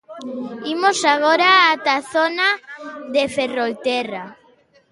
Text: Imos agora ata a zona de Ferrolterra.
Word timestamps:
Imos 0.73 0.99
agora 1.15 1.49
ata 1.73 1.91
a 1.99 2.05
zona 2.13 2.47
de 3.13 3.23
Ferrolterra. 3.35 4.23